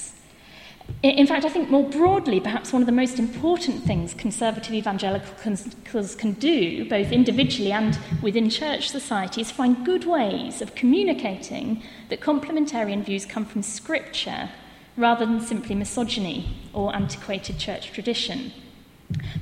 In 1.02 1.26
fact, 1.26 1.44
I 1.44 1.48
think 1.48 1.68
more 1.68 1.88
broadly, 1.88 2.38
perhaps 2.38 2.72
one 2.72 2.80
of 2.80 2.86
the 2.86 2.92
most 2.92 3.18
important 3.18 3.82
things 3.82 4.14
conservative 4.14 4.72
evangelicals 4.72 6.14
can 6.14 6.32
do, 6.34 6.88
both 6.88 7.10
individually 7.10 7.72
and 7.72 7.98
within 8.22 8.48
church 8.48 8.88
society, 8.90 9.40
is 9.40 9.50
find 9.50 9.84
good 9.84 10.04
ways 10.04 10.62
of 10.62 10.76
communicating 10.76 11.82
that 12.08 12.20
complementarian 12.20 13.04
views 13.04 13.26
come 13.26 13.44
from 13.44 13.62
Scripture 13.62 14.50
rather 14.96 15.26
than 15.26 15.40
simply 15.40 15.74
misogyny 15.74 16.56
or 16.72 16.94
antiquated 16.94 17.58
church 17.58 17.90
tradition. 17.90 18.52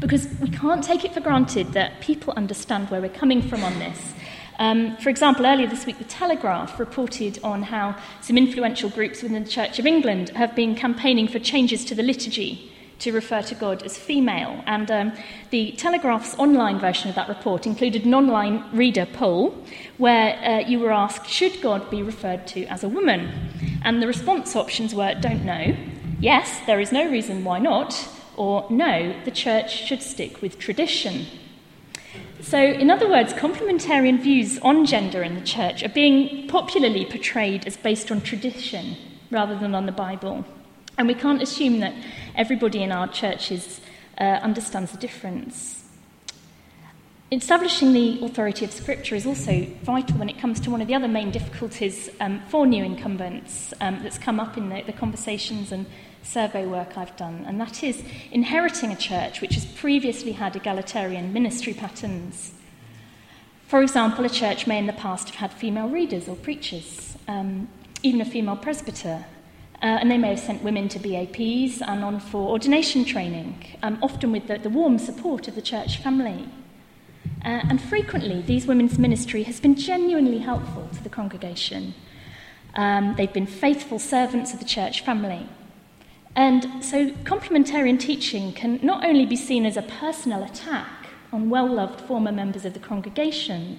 Because 0.01 0.29
we 0.41 0.49
can't 0.49 0.83
take 0.83 1.05
it 1.05 1.13
for 1.13 1.21
granted 1.21 1.75
that 1.75 2.01
people 2.01 2.33
understand 2.37 2.89
where 2.89 3.01
we're 3.01 3.09
coming 3.09 3.43
from 3.43 3.63
on 3.63 3.79
this 3.79 4.15
um, 4.61 4.95
for 4.99 5.09
example, 5.09 5.47
earlier 5.47 5.67
this 5.67 5.87
week, 5.87 5.97
The 5.97 6.05
Telegraph 6.05 6.79
reported 6.79 7.41
on 7.43 7.63
how 7.63 7.97
some 8.21 8.37
influential 8.37 8.91
groups 8.91 9.23
within 9.23 9.43
the 9.43 9.49
Church 9.49 9.79
of 9.79 9.87
England 9.87 10.29
have 10.31 10.55
been 10.55 10.75
campaigning 10.75 11.27
for 11.29 11.39
changes 11.39 11.83
to 11.87 11.95
the 11.95 12.03
liturgy 12.03 12.71
to 12.99 13.11
refer 13.11 13.41
to 13.41 13.55
God 13.55 13.83
as 13.83 13.97
female. 13.97 14.63
And 14.67 14.91
um, 14.91 15.13
the 15.49 15.73
Telegraph's 15.73 16.39
online 16.39 16.79
version 16.79 17.09
of 17.09 17.15
that 17.15 17.31
report 17.31 17.67
included 17.67 18.05
an 18.05 18.13
online 18.13 18.63
reader 18.73 19.07
poll 19.07 19.57
where 19.97 20.37
uh, 20.45 20.69
you 20.69 20.79
were 20.79 20.93
asked, 20.93 21.27
Should 21.27 21.63
God 21.63 21.91
be 21.91 22.03
referred 22.03 22.47
to 22.49 22.67
as 22.67 22.85
a 22.85 22.89
woman? 22.89 23.31
And 23.83 24.03
the 24.03 24.07
response 24.07 24.55
options 24.55 24.95
were, 24.95 25.15
Don't 25.15 25.43
know, 25.43 25.75
yes, 26.21 26.61
there 26.67 26.81
is 26.81 26.93
no 26.93 27.11
reason 27.11 27.45
why 27.45 27.61
not, 27.61 28.07
or 28.37 28.67
no, 28.69 29.15
the 29.25 29.31
church 29.31 29.87
should 29.87 30.03
stick 30.03 30.43
with 30.43 30.59
tradition. 30.59 31.25
So, 32.43 32.59
in 32.59 32.91
other 32.91 33.09
words, 33.09 33.35
complementarian 33.35 34.21
views 34.21 34.59
on 34.61 34.87
gender 34.87 35.23
in 35.23 35.35
the 35.35 35.43
church 35.43 35.83
are 35.83 35.91
being 35.91 36.49
popularly 36.49 37.05
portrayed 37.05 37.67
as 37.67 37.77
based 37.77 38.11
on 38.11 38.23
tradition 38.23 38.97
rather 39.31 39.59
than 39.59 39.75
on 39.75 39.87
the 39.87 39.93
Bible. 39.93 40.45
And 40.97 41.07
we 41.07 41.15
can't 41.15 41.43
assume 41.43 41.81
that 41.81 41.95
everybody 42.35 42.83
in 42.83 42.93
our 42.93 43.09
churches 43.09 43.81
uh, 44.19 44.25
understands 44.25 44.93
the 44.93 44.99
difference. 44.99 45.85
Establishing 47.31 47.93
the 47.93 48.25
authority 48.25 48.65
of 48.65 48.73
Scripture 48.73 49.15
is 49.15 49.25
also 49.25 49.65
vital 49.83 50.19
when 50.19 50.29
it 50.29 50.39
comes 50.39 50.59
to 50.61 50.71
one 50.71 50.81
of 50.81 50.89
the 50.89 50.95
other 50.95 51.09
main 51.09 51.31
difficulties 51.31 52.11
um, 52.21 52.43
for 52.49 52.67
new 52.67 52.83
incumbents 52.83 53.73
um, 53.81 54.03
that's 54.03 54.19
come 54.19 54.41
up 54.41 54.57
in 54.57 54.69
the, 54.69 54.83
the 54.83 54.93
conversations 54.93 55.73
and 55.73 55.87
survey 56.23 56.67
work 56.67 56.97
I've 56.97 57.17
done, 57.17 57.45
and 57.47 57.61
that 57.61 57.83
is 57.83 58.03
inheriting 58.31 58.93
a 58.93 58.97
church 58.97 59.41
which 59.41 59.55
has 59.55 59.65
previously 59.65 60.33
had 60.33 60.57
egalitarian 60.57 61.33
ministry 61.33 61.75
patterns. 61.75 62.53
For 63.67 63.83
example, 63.83 64.25
a 64.25 64.29
church 64.29 64.67
may 64.67 64.79
in 64.79 64.87
the 64.87 64.93
past 64.93 65.29
have 65.29 65.37
had 65.37 65.53
female 65.53 65.89
readers 65.89 66.29
or 66.29 66.35
preachers, 66.37 67.17
um, 67.29 67.69
even 68.03 68.21
a 68.21 68.25
female 68.25 68.57
presbyter, 68.57 69.25
uh, 69.83 69.87
and 69.87 70.11
they 70.11 70.19
may 70.19 70.31
have 70.31 70.41
sent 70.41 70.63
women 70.63 70.89
to 70.89 70.99
BAPs 70.99 71.81
and 71.81 72.05
on 72.05 72.21
for 72.21 72.51
ordination 72.51 73.05
training, 73.05 73.65
um, 73.83 73.99
often 74.03 74.33
with 74.33 74.47
the, 74.47 74.59
the, 74.59 74.69
warm 74.69 74.99
support 74.99 75.49
of 75.49 75.55
the 75.55 75.63
church 75.63 75.99
family. 75.99 76.49
Uh, 77.45 77.63
and 77.69 77.81
frequently, 77.81 78.43
these 78.43 78.67
women's 78.67 78.99
ministry 78.99 79.45
has 79.45 79.61
been 79.61 79.75
genuinely 79.75 80.39
helpful 80.39 80.89
to 80.93 81.03
the 81.03 81.09
congregation. 81.09 81.95
Um, 82.75 83.15
they've 83.17 83.33
been 83.33 83.47
faithful 83.47 83.99
servants 83.99 84.53
of 84.53 84.59
the 84.59 84.67
church 84.67 85.03
family. 85.03 85.49
And 86.37 86.85
so 86.85 87.11
complementarian 87.25 87.99
teaching 87.99 88.53
can 88.53 88.79
not 88.83 89.05
only 89.05 89.27
be 89.27 89.37
seen 89.37 89.67
as 89.67 89.77
a 89.77 89.83
personal 89.83 90.45
attack 90.45 91.09
on 91.33 91.51
well 91.51 91.67
loved 91.67 92.01
former 92.01 92.33
members 92.33 92.65
of 92.65 92.75
the 92.75 92.81
congregation, 92.81 93.79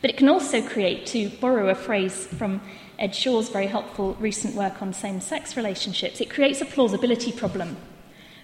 but 0.00 0.10
it 0.10 0.16
can 0.16 0.28
also 0.28 0.60
create, 0.60 1.06
to 1.06 1.30
borrow 1.40 1.68
a 1.68 1.74
phrase 1.74 2.26
from 2.26 2.60
Ed 2.98 3.14
Shaw's 3.14 3.48
very 3.48 3.66
helpful 3.66 4.14
recent 4.20 4.54
work 4.54 4.82
on 4.82 4.92
same 4.92 5.20
sex 5.20 5.56
relationships, 5.56 6.20
it 6.20 6.30
creates 6.30 6.60
a 6.60 6.66
plausibility 6.66 7.32
problem. 7.32 7.76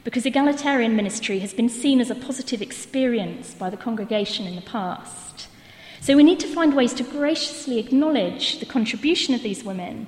Because 0.02 0.24
egalitarian 0.24 0.96
ministry 0.96 1.40
has 1.40 1.52
been 1.52 1.68
seen 1.68 2.00
as 2.00 2.10
a 2.10 2.14
positive 2.14 2.62
experience 2.62 3.52
by 3.52 3.68
the 3.68 3.76
congregation 3.76 4.46
in 4.46 4.56
the 4.56 4.62
past. 4.62 5.48
So 6.00 6.16
we 6.16 6.22
need 6.22 6.40
to 6.40 6.46
find 6.46 6.74
ways 6.74 6.94
to 6.94 7.02
graciously 7.02 7.78
acknowledge 7.78 8.58
the 8.60 8.66
contribution 8.66 9.34
of 9.34 9.42
these 9.42 9.62
women 9.62 10.06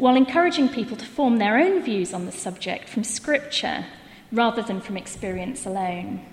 while 0.00 0.16
encouraging 0.16 0.68
people 0.68 0.96
to 0.96 1.04
form 1.04 1.36
their 1.36 1.58
own 1.58 1.82
views 1.82 2.14
on 2.14 2.24
the 2.24 2.32
subject 2.32 2.88
from 2.88 3.04
Scripture 3.04 3.84
rather 4.32 4.62
than 4.62 4.80
from 4.80 4.96
experience 4.96 5.66
alone. 5.66 6.24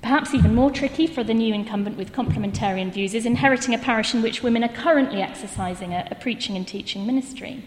Perhaps 0.00 0.32
even 0.32 0.54
more 0.54 0.70
tricky 0.70 1.06
for 1.06 1.22
the 1.22 1.34
new 1.34 1.52
incumbent 1.52 1.98
with 1.98 2.12
complementarian 2.12 2.90
views 2.90 3.12
is 3.12 3.26
inheriting 3.26 3.74
a 3.74 3.78
parish 3.78 4.14
in 4.14 4.22
which 4.22 4.42
women 4.42 4.64
are 4.64 4.68
currently 4.68 5.20
exercising 5.20 5.92
a, 5.92 6.08
a 6.10 6.14
preaching 6.14 6.56
and 6.56 6.66
teaching 6.66 7.06
ministry. 7.06 7.62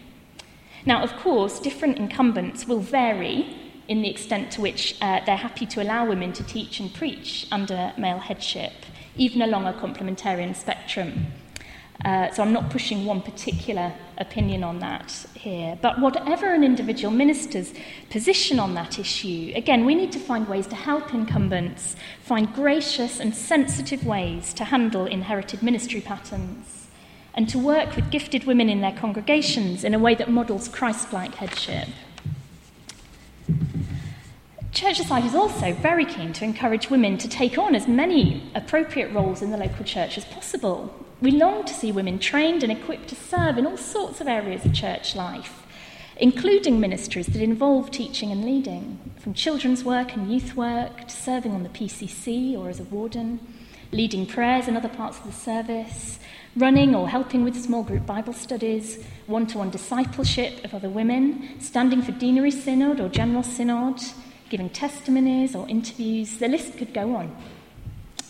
Now, 0.84 1.04
of 1.04 1.14
course, 1.16 1.60
different 1.60 1.96
incumbents 1.96 2.66
will 2.66 2.80
vary 2.80 3.56
in 3.86 4.02
the 4.02 4.10
extent 4.10 4.50
to 4.52 4.60
which 4.60 4.96
uh, 5.00 5.20
they're 5.24 5.36
happy 5.36 5.66
to 5.66 5.82
allow 5.82 6.06
women 6.06 6.32
to 6.32 6.42
teach 6.42 6.80
and 6.80 6.92
preach 6.92 7.46
under 7.52 7.92
male 7.96 8.18
headship, 8.18 8.72
even 9.16 9.40
along 9.40 9.66
a 9.66 9.72
complementarian 9.72 10.56
spectrum. 10.56 11.26
Uh, 12.04 12.30
so 12.32 12.42
I'm 12.42 12.52
not 12.52 12.70
pushing 12.70 13.04
one 13.04 13.22
particular 13.22 13.92
opinion 14.18 14.64
on 14.64 14.80
that 14.80 15.26
here. 15.34 15.78
But 15.80 16.00
whatever 16.00 16.52
an 16.52 16.64
individual 16.64 17.12
minister's 17.12 17.72
position 18.10 18.58
on 18.58 18.74
that 18.74 18.98
issue, 18.98 19.52
again, 19.54 19.84
we 19.84 19.94
need 19.94 20.12
to 20.12 20.18
find 20.18 20.48
ways 20.48 20.66
to 20.68 20.74
help 20.74 21.14
incumbents 21.14 21.96
find 22.22 22.52
gracious 22.54 23.20
and 23.20 23.34
sensitive 23.34 24.04
ways 24.04 24.52
to 24.54 24.64
handle 24.64 25.06
inherited 25.06 25.62
ministry 25.62 26.00
patterns 26.00 26.88
and 27.34 27.48
to 27.48 27.58
work 27.58 27.96
with 27.96 28.10
gifted 28.10 28.44
women 28.44 28.68
in 28.68 28.80
their 28.80 28.92
congregations 28.92 29.84
in 29.84 29.94
a 29.94 29.98
way 29.98 30.14
that 30.14 30.30
models 30.30 30.68
Christ 30.68 31.12
like 31.12 31.34
headship. 31.34 31.88
Church 34.72 34.96
Society 34.96 35.28
is 35.28 35.34
also 35.34 35.72
very 35.72 36.04
keen 36.04 36.32
to 36.32 36.44
encourage 36.44 36.90
women 36.90 37.16
to 37.18 37.28
take 37.28 37.58
on 37.58 37.76
as 37.76 37.86
many 37.86 38.50
appropriate 38.54 39.12
roles 39.12 39.40
in 39.40 39.50
the 39.50 39.56
local 39.56 39.84
church 39.84 40.18
as 40.18 40.24
possible. 40.24 40.92
We 41.24 41.30
long 41.30 41.64
to 41.64 41.72
see 41.72 41.90
women 41.90 42.18
trained 42.18 42.62
and 42.62 42.70
equipped 42.70 43.08
to 43.08 43.14
serve 43.14 43.56
in 43.56 43.64
all 43.64 43.78
sorts 43.78 44.20
of 44.20 44.28
areas 44.28 44.66
of 44.66 44.74
church 44.74 45.16
life, 45.16 45.64
including 46.18 46.78
ministries 46.78 47.28
that 47.28 47.40
involve 47.40 47.90
teaching 47.90 48.30
and 48.30 48.44
leading, 48.44 48.98
from 49.20 49.32
children's 49.32 49.84
work 49.84 50.12
and 50.14 50.30
youth 50.30 50.54
work 50.54 51.08
to 51.08 51.16
serving 51.16 51.52
on 51.52 51.62
the 51.62 51.70
PCC 51.70 52.58
or 52.58 52.68
as 52.68 52.78
a 52.78 52.84
warden, 52.84 53.40
leading 53.90 54.26
prayers 54.26 54.68
in 54.68 54.76
other 54.76 54.90
parts 54.90 55.16
of 55.18 55.24
the 55.24 55.32
service, 55.32 56.18
running 56.56 56.94
or 56.94 57.08
helping 57.08 57.42
with 57.42 57.56
small 57.56 57.82
group 57.82 58.04
Bible 58.04 58.34
studies, 58.34 59.02
one 59.26 59.46
to 59.46 59.56
one 59.56 59.70
discipleship 59.70 60.62
of 60.62 60.74
other 60.74 60.90
women, 60.90 61.58
standing 61.58 62.02
for 62.02 62.12
deanery 62.12 62.50
synod 62.50 63.00
or 63.00 63.08
general 63.08 63.42
synod 63.42 63.98
giving 64.50 64.68
testimonies 64.68 65.56
or 65.56 65.66
interviews. 65.70 66.36
The 66.36 66.48
list 66.48 66.76
could 66.76 66.92
go 66.92 67.16
on. 67.16 67.34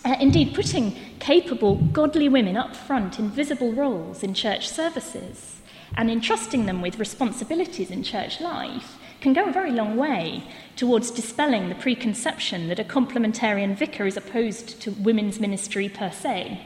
Uh, 0.04 0.16
indeed, 0.20 0.54
putting 0.54 0.94
capable, 1.18 1.76
godly 1.76 2.28
women 2.28 2.56
up 2.56 2.76
front 2.76 3.18
in 3.18 3.30
visible 3.30 3.72
roles 3.72 4.22
in 4.22 4.34
church 4.34 4.68
services 4.68 5.62
and 5.96 6.10
entrusting 6.10 6.66
them 6.66 6.82
with 6.82 6.98
responsibilities 6.98 7.90
in 7.90 8.02
church 8.02 8.40
life 8.40 8.98
can 9.22 9.32
go 9.32 9.46
a 9.46 9.52
very 9.52 9.70
long 9.70 9.96
way 9.96 10.42
towards 10.76 11.10
dispelling 11.10 11.70
the 11.70 11.74
preconception 11.74 12.68
that 12.68 12.78
a 12.78 12.84
complementarian 12.84 13.74
vicar 13.74 14.06
is 14.06 14.18
opposed 14.18 14.82
to 14.82 14.90
women's 14.90 15.40
ministry 15.40 15.88
per 15.88 16.10
se. 16.10 16.60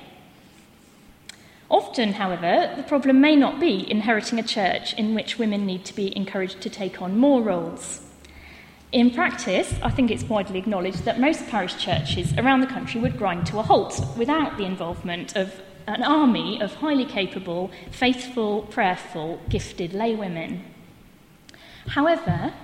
Often, 1.71 2.15
however, 2.15 2.73
the 2.75 2.83
problem 2.83 3.21
may 3.21 3.37
not 3.37 3.61
be 3.61 3.89
inheriting 3.89 4.41
a 4.41 4.43
church 4.43 4.95
in 4.95 5.15
which 5.15 5.39
women 5.39 5.67
need 5.67 5.85
to 5.85 5.95
be 5.95 6.17
encouraged 6.17 6.61
to 6.63 6.71
take 6.71 7.01
on 7.01 7.17
more 7.17 7.43
roles. 7.43 8.08
In 8.91 9.11
practice, 9.11 9.75
I 9.83 9.91
think 9.91 10.11
it's 10.11 10.25
widely 10.25 10.59
acknowledged 10.59 11.05
that 11.05 11.21
most 11.21 11.47
parish 11.49 11.77
churches 11.77 12.33
around 12.39 12.63
the 12.63 12.67
country 12.67 12.99
would 13.03 13.19
grind 13.19 13.47
to 13.49 13.59
a 13.59 13.63
halt 13.63 14.03
without 14.17 14.57
the 14.57 14.65
involvement 14.65 15.37
of 15.37 15.61
an 15.87 16.03
army 16.03 16.59
of 16.63 16.75
highly 16.77 17.05
capable, 17.05 17.71
faithful, 17.91 18.63
prayerful, 18.63 19.41
gifted 19.51 19.93
laywomen. 19.93 20.63
However, 21.89 22.55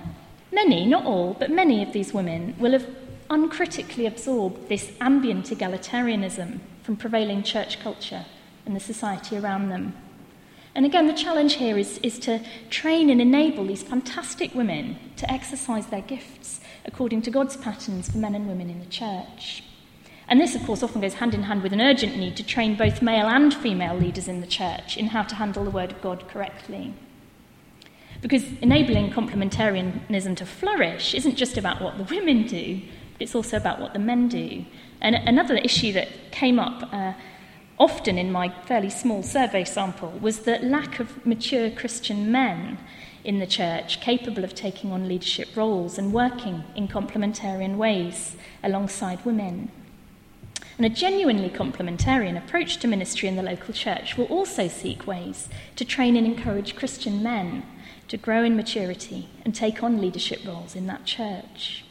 many, 0.51 0.87
not 0.87 1.05
all, 1.05 1.35
but 1.39 1.51
many 1.51 1.83
of 1.83 1.93
these 1.93 2.11
women 2.11 2.55
will 2.57 2.71
have 2.71 2.87
uncritically 3.29 4.07
absorbed 4.07 4.67
this 4.67 4.93
ambient 4.99 5.45
egalitarianism 5.51 6.59
from 6.81 6.95
prevailing 6.95 7.43
church 7.43 7.79
culture 7.79 8.25
and 8.65 8.75
the 8.75 8.79
society 8.79 9.37
around 9.37 9.69
them. 9.69 9.95
And 10.75 10.85
again, 10.85 11.07
the 11.07 11.13
challenge 11.13 11.53
here 11.53 11.77
is, 11.77 11.99
is 11.99 12.19
to 12.19 12.41
train 12.69 13.09
and 13.09 13.21
enable 13.21 13.65
these 13.65 13.81
fantastic 13.81 14.53
women 14.53 14.99
to 15.15 15.31
exercise 15.31 15.87
their 15.87 16.01
gifts 16.01 16.59
according 16.83 17.21
to 17.23 17.31
God's 17.31 17.55
patterns 17.55 18.11
for 18.11 18.17
men 18.17 18.35
and 18.35 18.45
women 18.45 18.69
in 18.69 18.79
the 18.79 18.85
church. 18.85 19.63
And 20.27 20.41
this, 20.41 20.53
of 20.53 20.63
course, 20.63 20.83
often 20.83 21.01
goes 21.01 21.15
hand 21.15 21.33
in 21.33 21.43
hand 21.43 21.63
with 21.63 21.71
an 21.71 21.81
urgent 21.81 22.17
need 22.17 22.35
to 22.37 22.43
train 22.43 22.75
both 22.75 23.01
male 23.01 23.27
and 23.27 23.53
female 23.53 23.95
leaders 23.95 24.27
in 24.27 24.41
the 24.41 24.47
church 24.47 24.97
in 24.97 25.07
how 25.07 25.23
to 25.23 25.35
handle 25.35 25.63
the 25.63 25.71
Word 25.71 25.93
of 25.93 26.01
God 26.01 26.27
correctly. 26.27 26.93
Because 28.21 28.43
enabling 28.61 29.11
complementarianism 29.11 30.35
to 30.37 30.45
flourish 30.45 31.13
isn't 31.13 31.35
just 31.35 31.57
about 31.57 31.81
what 31.81 31.97
the 31.97 32.03
women 32.03 32.47
do, 32.47 32.81
it's 33.19 33.35
also 33.35 33.55
about 33.55 33.79
what 33.79 33.93
the 33.93 33.99
men 33.99 34.27
do. 34.27 34.65
And 34.99 35.15
another 35.15 35.55
issue 35.57 35.93
that 35.93 36.09
came 36.31 36.59
up 36.59 36.91
uh, 36.91 37.13
often 37.77 38.17
in 38.17 38.31
my 38.31 38.49
fairly 38.65 38.89
small 38.89 39.23
survey 39.23 39.63
sample 39.63 40.11
was 40.21 40.39
the 40.39 40.59
lack 40.59 40.99
of 40.99 41.25
mature 41.25 41.69
Christian 41.69 42.31
men 42.31 42.77
in 43.23 43.39
the 43.39 43.47
church 43.47 43.99
capable 44.01 44.43
of 44.43 44.53
taking 44.53 44.91
on 44.91 45.07
leadership 45.07 45.55
roles 45.55 45.97
and 45.97 46.13
working 46.13 46.63
in 46.75 46.87
complementarian 46.87 47.75
ways 47.75 48.35
alongside 48.63 49.25
women. 49.25 49.71
And 50.77 50.85
a 50.85 50.89
genuinely 50.89 51.49
complementarian 51.49 52.37
approach 52.37 52.77
to 52.77 52.87
ministry 52.87 53.29
in 53.29 53.37
the 53.37 53.43
local 53.43 53.73
church 53.73 54.17
will 54.17 54.25
also 54.25 54.67
seek 54.67 55.07
ways 55.07 55.47
to 55.77 55.85
train 55.85 56.17
and 56.17 56.27
encourage 56.27 56.75
Christian 56.75 57.23
men 57.23 57.63
to 58.09 58.17
grow 58.17 58.43
in 58.43 58.57
maturity 58.57 59.29
and 59.43 59.55
take 59.55 59.81
on 59.81 60.01
leadership 60.01 60.45
roles 60.45 60.75
in 60.75 60.87
that 60.87 61.05
church. 61.05 61.84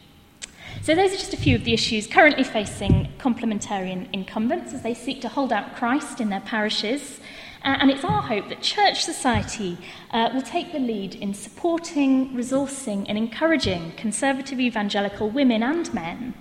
So, 0.82 0.94
those 0.94 1.12
are 1.12 1.16
just 1.16 1.32
a 1.32 1.38
few 1.38 1.56
of 1.56 1.64
the 1.64 1.72
issues 1.72 2.06
currently 2.06 2.44
facing 2.44 3.12
complementarian 3.18 4.08
incumbents 4.12 4.74
as 4.74 4.82
they 4.82 4.94
seek 4.94 5.20
to 5.22 5.28
hold 5.28 5.52
out 5.52 5.76
Christ 5.76 6.20
in 6.20 6.28
their 6.28 6.40
parishes. 6.40 7.20
Uh, 7.64 7.78
and 7.80 7.90
it's 7.90 8.04
our 8.04 8.20
hope 8.20 8.48
that 8.50 8.60
church 8.60 9.02
society 9.02 9.78
uh, 10.10 10.28
will 10.34 10.42
take 10.42 10.72
the 10.72 10.78
lead 10.78 11.14
in 11.14 11.32
supporting, 11.32 12.34
resourcing, 12.34 13.06
and 13.08 13.16
encouraging 13.16 13.92
conservative 13.96 14.60
evangelical 14.60 15.30
women 15.30 15.62
and 15.62 15.92
men 15.94 16.34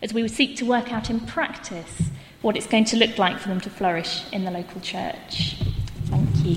as 0.00 0.14
we 0.14 0.26
seek 0.28 0.56
to 0.56 0.64
work 0.64 0.92
out 0.92 1.10
in 1.10 1.18
practice 1.20 2.10
what 2.40 2.56
it's 2.56 2.66
going 2.66 2.84
to 2.84 2.96
look 2.96 3.18
like 3.18 3.38
for 3.38 3.48
them 3.48 3.60
to 3.60 3.68
flourish 3.68 4.22
in 4.32 4.44
the 4.44 4.50
local 4.50 4.80
church. 4.80 5.56
Thank 6.06 6.44
you. 6.44 6.56